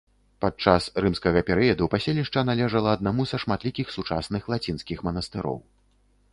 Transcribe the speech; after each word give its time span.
Падчас 0.43 0.87
рымскага 1.03 1.43
перыяду 1.49 1.89
паселішча 1.95 2.45
належала 2.51 2.89
аднаму 2.99 3.29
са 3.35 3.43
шматлікіх 3.45 3.87
сучасных 3.99 4.51
лацінскіх 4.55 4.97
манастыроў. 5.09 5.57